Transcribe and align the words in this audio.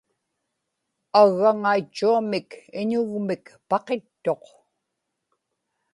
aggaŋaitchuamik 1.21 2.49
iñugmik 2.79 3.45
paqittuq 3.69 4.43